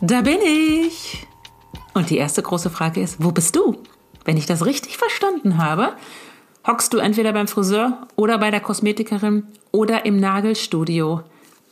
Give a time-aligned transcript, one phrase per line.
[0.00, 1.26] Da bin ich.
[1.92, 3.76] Und die erste große Frage ist, wo bist du?
[4.24, 5.94] Wenn ich das richtig verstanden habe,
[6.66, 11.22] hockst du entweder beim Friseur oder bei der Kosmetikerin oder im Nagelstudio.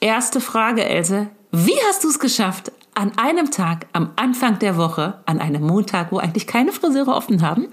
[0.01, 1.29] Erste Frage, Else.
[1.53, 6.11] Wie hast du es geschafft, an einem Tag am Anfang der Woche, an einem Montag,
[6.11, 7.69] wo eigentlich keine Friseure offen haben,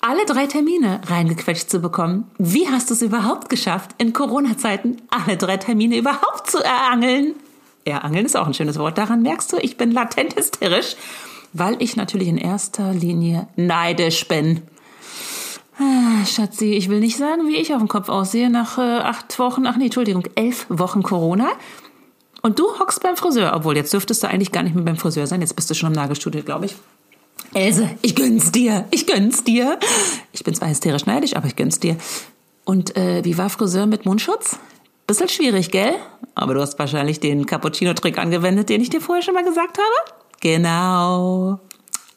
[0.00, 2.30] alle drei Termine reingequetscht zu bekommen?
[2.38, 7.34] Wie hast du es überhaupt geschafft, in Corona-Zeiten alle drei Termine überhaupt zu erangeln?
[7.88, 8.98] Ja, Angeln ist auch ein schönes Wort.
[8.98, 10.94] Daran merkst du, ich bin latent hysterisch,
[11.54, 14.60] weil ich natürlich in erster Linie neidisch bin.
[15.78, 19.38] Ah, Schatzi, ich will nicht sagen, wie ich auf dem Kopf aussehe nach äh, acht
[19.38, 21.48] Wochen, ach nee, Entschuldigung, elf Wochen Corona.
[22.42, 25.26] Und du hockst beim Friseur, obwohl jetzt dürftest du eigentlich gar nicht mehr beim Friseur
[25.26, 25.40] sein.
[25.40, 26.76] Jetzt bist du schon im Nagelstudio, glaube ich.
[27.54, 29.78] Else, ich gönn's dir, ich gönn's dir.
[30.32, 31.96] Ich bin zwar hysterisch neidisch, aber ich gönn's dir.
[32.66, 34.58] Und äh, wie war Friseur mit Mundschutz?
[35.08, 35.94] Bisschen schwierig, gell?
[36.34, 40.18] Aber du hast wahrscheinlich den Cappuccino-Trick angewendet, den ich dir vorher schon mal gesagt habe.
[40.40, 41.58] Genau.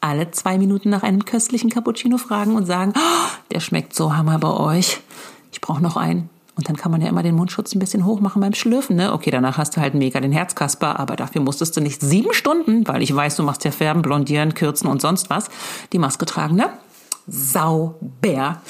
[0.02, 4.38] Alle zwei Minuten nach einem köstlichen Cappuccino fragen und sagen, oh, der schmeckt so hammer
[4.38, 5.00] bei euch.
[5.52, 6.28] Ich brauche noch einen.
[6.54, 9.14] Und dann kann man ja immer den Mundschutz ein bisschen hoch machen beim Schlürfen, ne?
[9.14, 12.86] Okay, danach hast du halt mega den Herzkasper, aber dafür musstest du nicht sieben Stunden,
[12.86, 15.48] weil ich weiß, du machst ja Färben, Blondieren, Kürzen und sonst was,
[15.94, 16.68] die Maske tragen, ne?
[17.26, 18.60] sauber.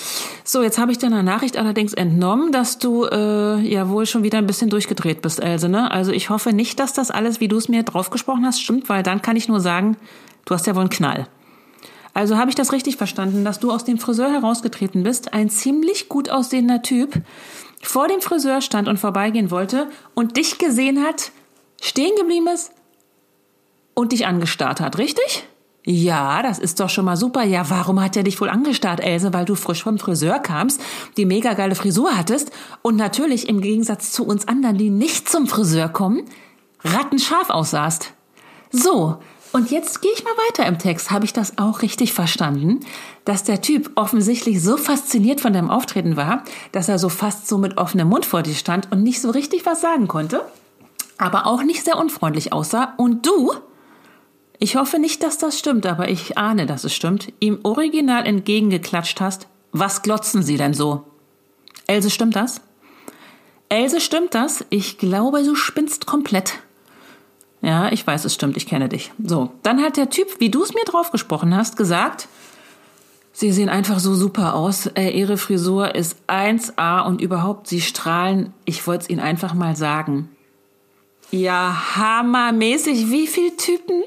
[0.53, 4.37] So, jetzt habe ich deiner Nachricht allerdings entnommen, dass du äh, ja wohl schon wieder
[4.37, 5.67] ein bisschen durchgedreht bist, Else.
[5.67, 5.91] Ne?
[5.91, 9.03] Also ich hoffe nicht, dass das alles, wie du es mir draufgesprochen hast, stimmt, weil
[9.03, 9.97] dann kann ich nur sagen,
[10.45, 11.27] du hast ja wohl einen Knall.
[12.13, 16.11] Also habe ich das richtig verstanden, dass du aus dem Friseur herausgetreten bist, ein ziemlich
[16.11, 17.23] gut aussehender Typ,
[17.81, 21.33] vor dem Friseur stand und vorbeigehen wollte und dich gesehen hat,
[21.81, 22.73] stehen geblieben ist
[23.95, 25.49] und dich angestarrt hat, richtig?
[25.85, 27.43] Ja, das ist doch schon mal super.
[27.43, 29.33] Ja, warum hat er dich wohl angestarrt, Else?
[29.33, 30.81] Weil du frisch vom Friseur kamst,
[31.17, 35.49] die mega geile Frisur hattest und natürlich im Gegensatz zu uns anderen, die nicht zum
[35.49, 36.23] Friseur kommen,
[36.85, 38.13] rattenscharf aussahst.
[38.71, 39.19] So,
[39.53, 41.11] und jetzt gehe ich mal weiter im Text.
[41.11, 42.81] Habe ich das auch richtig verstanden?
[43.25, 47.59] Dass der Typ offensichtlich so fasziniert von deinem Auftreten war, dass er so fast so
[47.59, 50.43] mit offenem Mund vor dir stand und nicht so richtig was sagen konnte,
[51.19, 53.53] aber auch nicht sehr unfreundlich aussah und du
[54.63, 59.21] ich hoffe nicht, dass das stimmt, aber ich ahne, dass es stimmt, ihm original entgegengeklatscht
[59.21, 59.49] hast.
[59.73, 61.03] Was glotzen Sie denn so?
[61.89, 62.61] Else, stimmt das?
[63.69, 64.65] Else, stimmt das?
[64.71, 66.61] Ich glaube, du spinnst komplett.
[67.61, 69.11] Ja, ich weiß, es stimmt, ich kenne dich.
[69.21, 72.29] So, dann hat der Typ, wie du es mir draufgesprochen hast, gesagt,
[73.33, 74.87] Sie sehen einfach so super aus.
[74.87, 78.55] Äh, Ihre Frisur ist 1A und überhaupt, Sie strahlen.
[78.65, 80.29] Ich wollte es Ihnen einfach mal sagen.
[81.33, 83.11] Ja, hammermäßig.
[83.11, 84.05] Wie viele Typen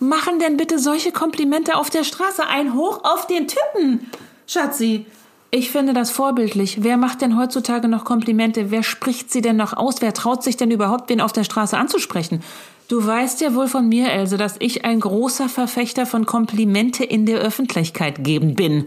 [0.00, 2.46] machen denn bitte solche Komplimente auf der Straße?
[2.46, 4.10] Ein Hoch auf den Typen,
[4.46, 5.06] Schatzi.
[5.50, 6.82] Ich finde das vorbildlich.
[6.82, 8.70] Wer macht denn heutzutage noch Komplimente?
[8.70, 10.02] Wer spricht sie denn noch aus?
[10.02, 12.42] Wer traut sich denn überhaupt, wen auf der Straße anzusprechen?
[12.88, 17.26] Du weißt ja wohl von mir, Else, dass ich ein großer Verfechter von Komplimente in
[17.26, 18.86] der Öffentlichkeit geben bin.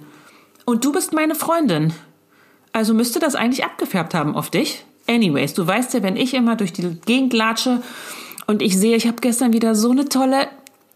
[0.65, 1.93] Und du bist meine Freundin.
[2.71, 4.85] Also müsste das eigentlich abgefärbt haben auf dich.
[5.07, 7.81] Anyways, du weißt ja, wenn ich immer durch die Gegend latsche
[8.45, 10.47] und ich sehe, ich habe gestern wieder so eine tolle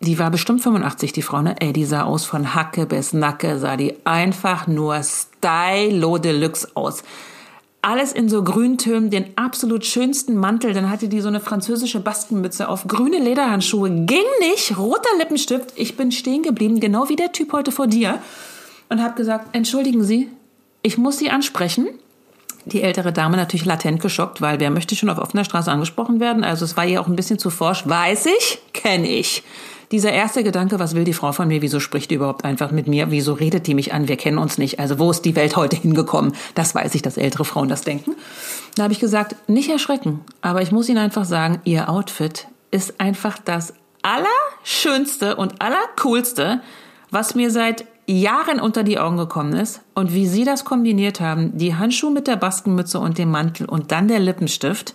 [0.03, 1.55] die war bestimmt 85, die Frau, ne?
[1.59, 7.03] Ey, die sah aus von Hacke bis Nacke, sah die einfach nur stylo deluxe aus.
[7.81, 12.69] Alles in so Grüntönen, den absolut schönsten Mantel, dann hatte die so eine französische Baskenmütze
[12.69, 15.73] auf, grüne Lederhandschuhe, ging nicht, roter Lippenstift.
[15.75, 18.19] Ich bin stehen geblieben, genau wie der Typ heute vor dir
[18.87, 20.29] und habe gesagt, entschuldigen Sie,
[20.81, 21.87] ich muss Sie ansprechen.
[22.65, 26.45] Die ältere Dame natürlich latent geschockt, weil wer möchte schon auf offener Straße angesprochen werden?
[26.45, 27.83] Also es war ihr auch ein bisschen zu forsch.
[27.85, 29.43] Weiß ich, kenne ich
[29.91, 32.87] dieser erste Gedanke, was will die Frau von mir, wieso spricht die überhaupt einfach mit
[32.87, 35.55] mir, wieso redet die mich an, wir kennen uns nicht, also wo ist die Welt
[35.55, 36.33] heute hingekommen?
[36.55, 38.15] Das weiß ich, dass ältere Frauen das denken.
[38.75, 42.99] Da habe ich gesagt, nicht erschrecken, aber ich muss Ihnen einfach sagen, Ihr Outfit ist
[42.99, 46.61] einfach das Allerschönste und Allercoolste,
[47.11, 49.81] was mir seit Jahren unter die Augen gekommen ist.
[49.93, 53.91] Und wie Sie das kombiniert haben, die Handschuhe mit der Baskenmütze und dem Mantel und
[53.91, 54.93] dann der Lippenstift,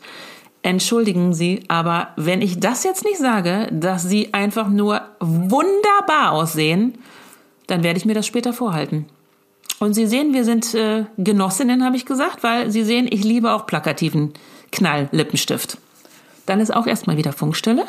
[0.63, 6.99] entschuldigen Sie, aber wenn ich das jetzt nicht sage, dass Sie einfach nur wunderbar aussehen,
[7.67, 9.07] dann werde ich mir das später vorhalten.
[9.79, 13.53] Und Sie sehen, wir sind äh, Genossinnen, habe ich gesagt, weil Sie sehen, ich liebe
[13.53, 14.33] auch plakativen
[14.73, 15.79] Knall-Lippenstift.
[16.47, 17.85] Dann ist auch erstmal wieder Funkstille.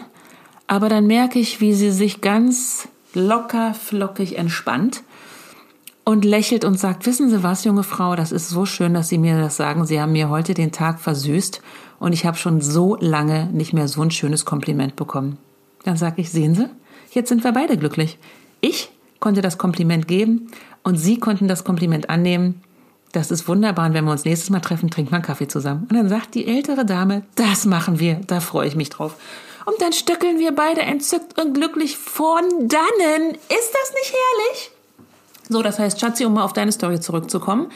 [0.68, 5.02] Aber dann merke ich, wie sie sich ganz locker, flockig entspannt
[6.10, 9.20] und lächelt und sagt, wissen Sie was, junge Frau, das ist so schön, dass Sie
[9.20, 9.86] mir das sagen.
[9.86, 11.62] Sie haben mir heute den Tag versüßt
[12.00, 15.38] und ich habe schon so lange nicht mehr so ein schönes Kompliment bekommen.
[15.84, 16.68] Dann sage ich, sehen Sie,
[17.12, 18.18] jetzt sind wir beide glücklich.
[18.60, 18.90] Ich
[19.20, 20.48] konnte das Kompliment geben
[20.82, 22.64] und Sie konnten das Kompliment annehmen.
[23.12, 23.86] Das ist wunderbar.
[23.86, 25.86] Und wenn wir uns nächstes Mal treffen, trinkt man Kaffee zusammen.
[25.92, 28.16] Und dann sagt die ältere Dame, das machen wir.
[28.26, 29.16] Da freue ich mich drauf.
[29.68, 33.36] Und dann stöckeln wir beide entzückt und glücklich von dannen.
[33.36, 34.72] Ist das nicht herrlich?
[35.50, 37.70] So, das heißt, Schatzi, um mal auf deine Story zurückzukommen.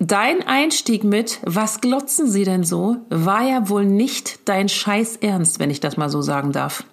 [0.00, 5.58] Dein Einstieg mit, was glotzen Sie denn so, war ja wohl nicht dein Scheiß Ernst,
[5.58, 6.84] wenn ich das mal so sagen darf.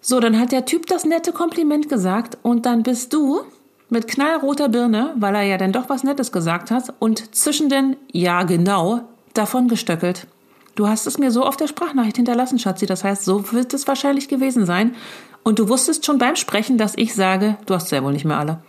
[0.00, 3.42] So, dann hat der Typ das nette Kompliment gesagt und dann bist du
[3.90, 7.96] mit knallroter Birne, weil er ja dann doch was Nettes gesagt hat und zwischen den
[8.10, 9.02] Ja genau
[9.34, 10.26] davon gestöckelt.
[10.74, 12.86] Du hast es mir so auf der Sprachnachricht hinterlassen, Schatzi.
[12.86, 14.94] Das heißt, so wird es wahrscheinlich gewesen sein.
[15.42, 18.38] Und du wusstest schon beim Sprechen, dass ich sage, du hast ja wohl nicht mehr
[18.38, 18.62] alle.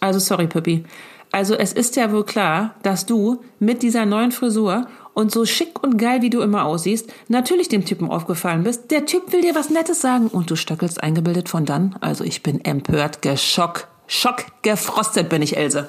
[0.00, 0.84] Also sorry, Püppi.
[1.32, 5.82] Also es ist ja wohl klar, dass du mit dieser neuen Frisur und so schick
[5.82, 8.90] und geil, wie du immer aussiehst, natürlich dem Typen aufgefallen bist.
[8.90, 11.96] Der Typ will dir was Nettes sagen und du stöckelst eingebildet von dann.
[12.00, 15.88] Also ich bin empört, geschockt, schock, gefrostet bin ich, Else.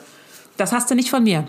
[0.58, 1.48] Das hast du nicht von mir.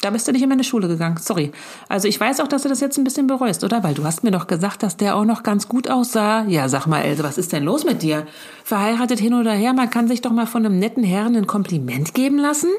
[0.00, 1.16] Da bist du nicht in meine Schule gegangen.
[1.18, 1.50] Sorry.
[1.88, 3.82] Also ich weiß auch, dass du das jetzt ein bisschen bereust, oder?
[3.82, 6.44] Weil du hast mir doch gesagt, dass der auch noch ganz gut aussah.
[6.44, 8.26] Ja, sag mal, Else, was ist denn los mit dir?
[8.64, 12.14] Verheiratet hin oder her, man kann sich doch mal von einem netten Herrn ein Kompliment
[12.14, 12.70] geben lassen?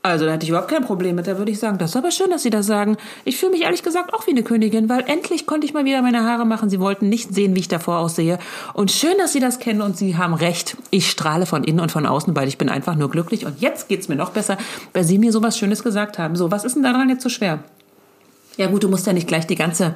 [0.00, 1.26] Also da hätte ich überhaupt kein Problem mit.
[1.26, 2.96] Da würde ich sagen, das ist aber schön, dass Sie das sagen.
[3.24, 6.02] Ich fühle mich ehrlich gesagt auch wie eine Königin, weil endlich konnte ich mal wieder
[6.02, 6.70] meine Haare machen.
[6.70, 8.38] Sie wollten nicht sehen, wie ich davor aussehe.
[8.74, 10.76] Und schön, dass Sie das kennen und Sie haben recht.
[10.90, 13.44] Ich strahle von innen und von außen, weil ich bin einfach nur glücklich.
[13.44, 14.56] Und jetzt geht's mir noch besser,
[14.92, 16.36] weil Sie mir sowas Schönes gesagt haben.
[16.36, 17.58] So, was ist denn daran jetzt so schwer?
[18.56, 19.94] Ja gut, du musst ja nicht gleich die ganze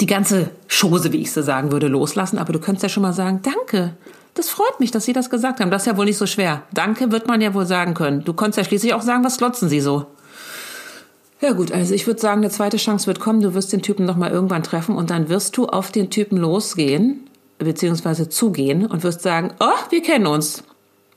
[0.00, 3.12] die ganze Chose, wie ich sie sagen würde, loslassen, aber du könntest ja schon mal
[3.12, 3.94] sagen, danke.
[4.34, 5.70] Das freut mich, dass Sie das gesagt haben.
[5.70, 6.62] Das ist ja wohl nicht so schwer.
[6.72, 8.24] Danke wird man ja wohl sagen können.
[8.24, 10.06] Du konntest ja schließlich auch sagen, was glotzen Sie so?
[11.40, 13.40] Ja gut, also ich würde sagen, eine zweite Chance wird kommen.
[13.40, 17.28] Du wirst den Typen nochmal irgendwann treffen und dann wirst du auf den Typen losgehen,
[17.58, 20.62] beziehungsweise zugehen und wirst sagen, oh, wir kennen uns.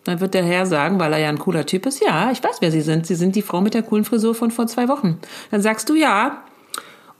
[0.03, 2.57] Dann wird der Herr sagen, weil er ja ein cooler Typ ist, ja, ich weiß,
[2.59, 3.05] wer Sie sind.
[3.05, 5.19] Sie sind die Frau mit der coolen Frisur von vor zwei Wochen.
[5.51, 6.43] Dann sagst du ja,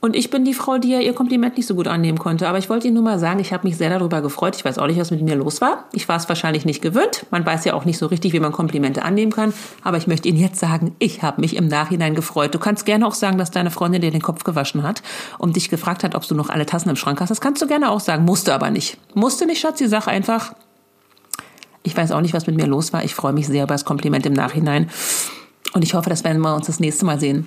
[0.04, 2.48] und ich bin die Frau, die ja ihr Kompliment nicht so gut annehmen konnte.
[2.48, 4.56] Aber ich wollte Ihnen nur mal sagen, ich habe mich sehr darüber gefreut.
[4.56, 5.84] Ich weiß auch nicht, was mit mir los war.
[5.92, 7.24] Ich war es wahrscheinlich nicht gewöhnt.
[7.30, 9.54] Man weiß ja auch nicht so richtig, wie man Komplimente annehmen kann.
[9.84, 12.52] Aber ich möchte Ihnen jetzt sagen, ich habe mich im Nachhinein gefreut.
[12.52, 15.04] Du kannst gerne auch sagen, dass deine Freundin dir den Kopf gewaschen hat
[15.38, 17.28] und dich gefragt hat, ob du noch alle Tassen im Schrank hast.
[17.28, 18.24] Das kannst du gerne auch sagen.
[18.24, 18.98] Musste aber nicht.
[19.14, 19.78] Musste nicht, Schatz.
[19.78, 20.52] Die Sache einfach.
[21.84, 23.04] Ich weiß auch nicht, was mit mir los war.
[23.04, 24.90] Ich freue mich sehr über das Kompliment im Nachhinein.
[25.74, 27.46] Und ich hoffe, dass werden wir uns das nächste Mal sehen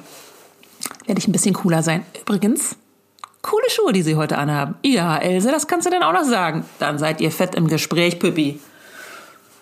[1.06, 2.06] werde ich ein bisschen cooler sein.
[2.22, 2.76] Übrigens,
[3.42, 4.76] coole Schuhe, die Sie heute anhaben.
[4.84, 6.66] Ja, Else, das kannst du denn auch noch sagen.
[6.80, 8.60] Dann seid ihr fett im Gespräch, Püppi.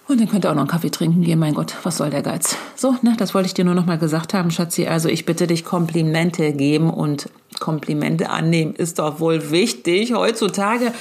[0.07, 1.39] Und dann könnt ihr auch noch einen Kaffee trinken gehen.
[1.39, 2.57] Mein Gott, was soll der Geiz?
[2.75, 4.85] So, ne, das wollte ich dir nur noch mal gesagt haben, Schatzi.
[4.85, 7.29] Also ich bitte dich, Komplimente geben und
[7.59, 10.91] Komplimente annehmen ist doch wohl wichtig heutzutage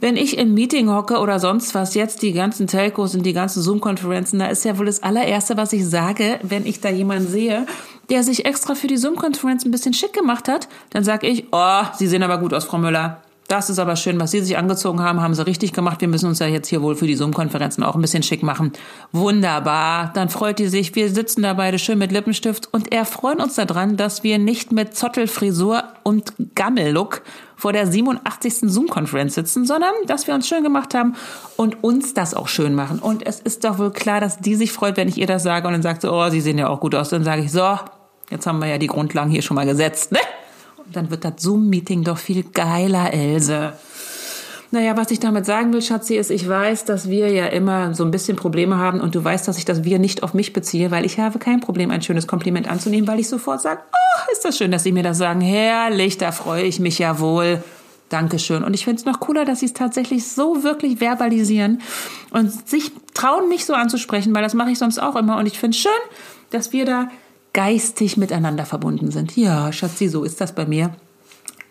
[0.00, 3.62] wenn ich im Meeting hocke oder sonst was, jetzt die ganzen Telcos und die ganzen
[3.62, 7.66] Zoom-Konferenzen, da ist ja wohl das allererste, was ich sage, wenn ich da jemanden sehe,
[8.08, 11.82] der sich extra für die Zoom-Konferenz ein bisschen schick gemacht hat, dann sage ich, oh,
[11.96, 13.22] Sie sehen aber gut aus, Frau Müller.
[13.50, 16.00] Das ist aber schön, was Sie sich angezogen haben, haben Sie richtig gemacht.
[16.00, 18.70] Wir müssen uns ja jetzt hier wohl für die Zoom-Konferenzen auch ein bisschen schick machen.
[19.10, 20.12] Wunderbar.
[20.14, 20.94] Dann freut die sich.
[20.94, 24.70] Wir sitzen da beide schön mit Lippenstift und er freuen uns daran, dass wir nicht
[24.70, 27.22] mit Zottelfrisur und Gammellook
[27.56, 28.70] vor der 87.
[28.70, 31.16] Zoom-Konferenz sitzen, sondern dass wir uns schön gemacht haben
[31.56, 33.00] und uns das auch schön machen.
[33.00, 35.66] Und es ist doch wohl klar, dass die sich freut, wenn ich ihr das sage
[35.66, 37.08] und dann sagt sie, oh, Sie sehen ja auch gut aus.
[37.08, 37.80] Dann sage ich, so,
[38.30, 40.20] jetzt haben wir ja die Grundlagen hier schon mal gesetzt, ne?
[40.92, 43.72] Dann wird das Zoom-Meeting doch viel geiler, Else.
[44.72, 48.04] Naja, was ich damit sagen will, Schatzi, ist, ich weiß, dass wir ja immer so
[48.04, 50.92] ein bisschen Probleme haben und du weißt, dass ich das Wir nicht auf mich beziehe,
[50.92, 54.44] weil ich habe kein Problem, ein schönes Kompliment anzunehmen, weil ich sofort sage, oh, ist
[54.44, 55.40] das schön, dass Sie mir das sagen.
[55.40, 57.64] Herrlich, da freue ich mich ja wohl.
[58.10, 58.62] Dankeschön.
[58.62, 61.80] Und ich finde es noch cooler, dass sie es tatsächlich so wirklich verbalisieren
[62.30, 65.38] und sich trauen, mich so anzusprechen, weil das mache ich sonst auch immer.
[65.38, 65.92] Und ich finde es schön,
[66.50, 67.08] dass wir da
[67.52, 69.36] geistig miteinander verbunden sind.
[69.36, 70.94] Ja, Schatzi, so ist das bei mir.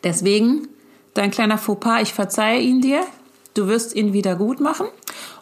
[0.04, 0.68] Deswegen,
[1.14, 3.02] dein kleiner Fauxpas, ich verzeihe ihn dir.
[3.54, 4.88] Du wirst ihn wieder gut machen.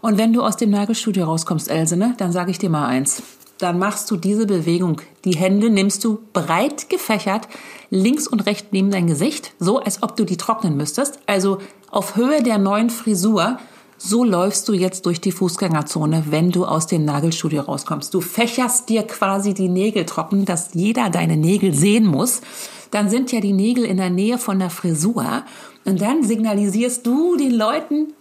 [0.02, 3.22] Und wenn du aus dem Nagelstudio rauskommst, Else, ne, dann sage ich dir mal eins.
[3.58, 5.02] Dann machst du diese Bewegung.
[5.26, 7.48] Die Hände nimmst du breit gefächert
[7.90, 11.20] links und rechts neben dein Gesicht, so als ob du die trocknen müsstest.
[11.26, 13.60] Also auf Höhe der neuen Frisur
[14.00, 18.14] So läufst du jetzt durch die Fußgängerzone, wenn du aus dem Nagelstudio rauskommst.
[18.14, 22.42] Du fächerst dir quasi die Nägel trocken, dass jeder deine Nägel sehen muss.
[22.92, 25.44] Dann sind ja die Nägel in der Nähe von der Frisur.
[25.84, 28.14] Und dann signalisierst du den Leuten,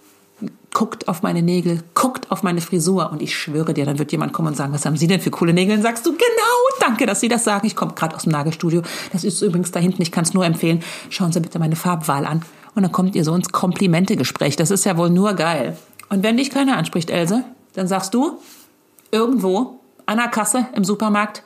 [0.73, 4.33] guckt auf meine Nägel, guckt auf meine Frisur und ich schwöre dir, dann wird jemand
[4.33, 5.77] kommen und sagen, was haben Sie denn für coole Nägel?
[5.77, 7.67] Und sagst du, genau, danke, dass Sie das sagen.
[7.67, 8.83] Ich komme gerade aus dem Nagelstudio.
[9.13, 10.83] Das ist übrigens da hinten, ich kann es nur empfehlen.
[11.11, 12.43] Schauen Sie bitte meine Farbwahl an.
[12.77, 14.55] Und dann kommt ihr so ins Komplimente-Gespräch.
[14.55, 15.77] Das ist ja wohl nur geil.
[16.11, 17.43] Und wenn dich keiner anspricht, Else,
[17.75, 18.39] dann sagst du
[19.11, 21.43] irgendwo an der Kasse im Supermarkt,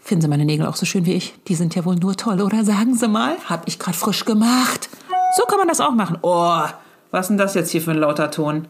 [0.00, 1.34] finden Sie meine Nägel auch so schön wie ich?
[1.48, 2.64] Die sind ja wohl nur toll, oder?
[2.64, 4.88] Sagen Sie mal, hab ich gerade frisch gemacht.
[5.36, 6.18] So kann man das auch machen.
[6.22, 6.62] Oh,
[7.10, 8.68] was ist denn das jetzt hier für ein lauter Ton?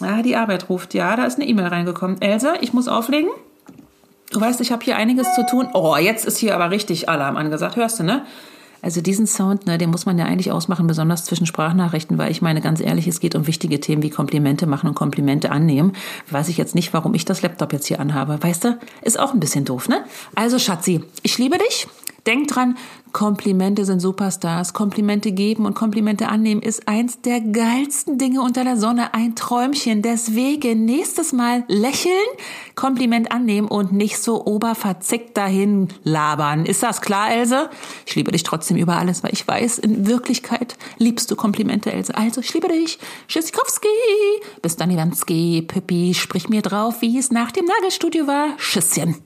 [0.00, 0.94] Ah, die Arbeit ruft.
[0.94, 2.22] Ja, da ist eine E-Mail reingekommen.
[2.22, 3.30] Elsa, ich muss auflegen.
[4.30, 5.68] Du weißt, ich habe hier einiges zu tun.
[5.74, 7.76] Oh, jetzt ist hier aber richtig Alarm angesagt.
[7.76, 8.24] Hörst du, ne?
[8.82, 12.42] Also diesen Sound, ne, den muss man ja eigentlich ausmachen, besonders zwischen Sprachnachrichten, weil ich
[12.42, 15.92] meine ganz ehrlich, es geht um wichtige Themen wie Komplimente machen und Komplimente annehmen.
[16.30, 18.38] Weiß ich jetzt nicht, warum ich das Laptop jetzt hier anhabe.
[18.42, 20.04] Weißt du, ist auch ein bisschen doof, ne?
[20.34, 21.88] Also Schatzi, ich liebe dich.
[22.26, 22.76] Denk dran,
[23.16, 24.74] Komplimente sind Superstars.
[24.74, 29.14] Komplimente geben und Komplimente annehmen ist eins der geilsten Dinge unter der Sonne.
[29.14, 30.02] Ein Träumchen.
[30.02, 32.12] Deswegen nächstes Mal lächeln,
[32.74, 36.66] Kompliment annehmen und nicht so oberverzickt dahin labern.
[36.66, 37.70] Ist das klar, Else?
[38.04, 42.14] Ich liebe dich trotzdem über alles, weil ich weiß, in Wirklichkeit liebst du Komplimente, Else.
[42.14, 42.98] Also, ich liebe dich.
[43.28, 43.88] Tschüssikowski.
[44.60, 45.62] Bis dann, Iwanski.
[45.66, 48.58] Pippi, sprich mir drauf, wie es nach dem Nagelstudio war.
[48.58, 49.25] Tschüsschen.